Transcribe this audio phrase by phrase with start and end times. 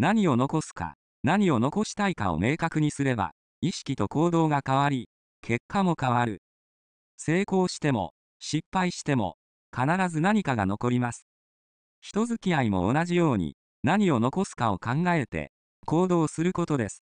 [0.00, 5.10] 何を残すか、何を残したいかを明確にすれば、意識と行動が変わり、
[5.42, 6.40] 結果も変わる。
[7.18, 9.36] 成功しても、失敗しても、
[9.70, 11.26] 必ず何かが残ります。
[12.00, 15.52] 人付き合いも同じように、何を残すかを考えて、
[15.84, 17.04] 行動することです。